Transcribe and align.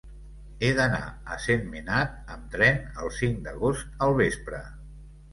He 0.67 0.69
d'anar 0.77 1.01
a 1.33 1.35
Sentmenat 1.43 2.31
amb 2.35 2.47
tren 2.55 2.79
el 3.03 3.11
cinc 3.17 3.37
d'agost 3.49 4.01
al 4.07 4.15
vespre. 4.23 4.63